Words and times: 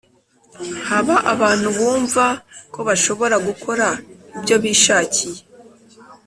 haba 0.87 1.15
abantu 1.33 1.67
bumva 1.77 2.25
ko 2.73 2.79
bashobora 2.87 3.35
gukora 3.47 3.87
icyo 4.39 4.55
bishakiye 4.63 5.41